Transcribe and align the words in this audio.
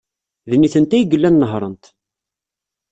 D 0.49 0.51
nitenti 0.57 0.93
ay 0.97 1.03
yellan 1.11 1.35
nehhṛent. 1.39 1.85